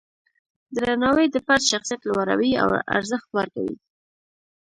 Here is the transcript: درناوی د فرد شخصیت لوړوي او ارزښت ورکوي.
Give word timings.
درناوی 0.75 1.27
د 1.31 1.37
فرد 1.45 1.63
شخصیت 1.71 2.01
لوړوي 2.05 2.51
او 2.63 2.67
ارزښت 2.97 3.27
ورکوي. 3.37 3.75